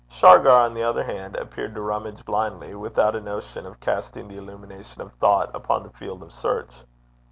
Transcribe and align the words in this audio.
Shargar, 0.09 0.49
on 0.65 0.73
the 0.73 0.81
other 0.81 1.03
hand, 1.03 1.35
appeared 1.35 1.75
to 1.75 1.81
rummage 1.83 2.25
blindly 2.25 2.73
without 2.73 3.15
a 3.15 3.21
notion 3.21 3.67
of 3.67 3.79
casting 3.79 4.27
the 4.27 4.37
illumination 4.37 4.99
of 4.99 5.13
thought 5.13 5.51
upon 5.55 5.83
the 5.83 5.91
field 5.91 6.23
of 6.23 6.31
search. 6.33 6.81